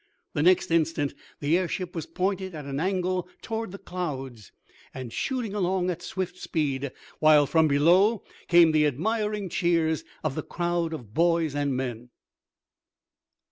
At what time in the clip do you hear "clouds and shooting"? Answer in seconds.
3.77-5.53